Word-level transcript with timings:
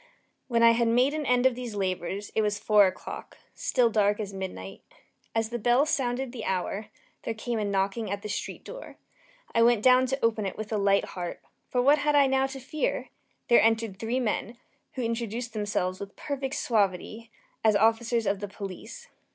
When 0.47 0.63
I 0.63 0.71
had 0.71 0.87
made 0.87 1.13
an 1.13 1.27
end 1.27 1.45
of 1.45 1.53
these 1.53 1.75
labors, 1.75 2.31
it 2.33 2.41
was 2.41 2.57
four 2.57 2.87
o'clock 2.87 3.37
still 3.53 3.91
dark 3.91 4.19
as 4.19 4.33
midnight. 4.33 4.81
As 5.35 5.49
the 5.49 5.59
bell 5.59 5.85
sounded 5.85 6.31
the 6.31 6.43
hour, 6.43 6.87
there 7.21 7.35
came 7.35 7.59
a 7.59 7.63
knocking 7.65 8.09
at 8.09 8.23
the 8.23 8.27
street 8.27 8.63
door. 8.63 8.97
I 9.53 9.61
went 9.61 9.83
down 9.83 10.07
to 10.07 10.17
open 10.25 10.47
it 10.47 10.57
with 10.57 10.73
a 10.73 10.77
light 10.79 11.05
heart, 11.05 11.39
for 11.69 11.83
what 11.83 11.99
had 11.99 12.15
I 12.15 12.25
now 12.25 12.47
to 12.47 12.59
fear? 12.59 13.09
There 13.47 13.61
entered 13.61 13.99
three 13.99 14.19
men, 14.19 14.57
who 14.93 15.03
introduced 15.03 15.53
themselves, 15.53 15.99
with 15.99 16.15
perfect 16.15 16.55
suavity, 16.55 17.29
as 17.63 17.75
officers 17.75 18.25
of 18.25 18.39
the 18.39 18.47
police. 18.47 19.07